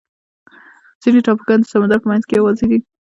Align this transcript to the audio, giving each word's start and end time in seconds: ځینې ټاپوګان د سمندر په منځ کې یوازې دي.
ځینې 1.01 1.19
ټاپوګان 1.25 1.59
د 1.61 1.65
سمندر 1.71 1.99
په 2.01 2.07
منځ 2.11 2.23
کې 2.27 2.35
یوازې 2.39 2.65
دي. 2.71 2.79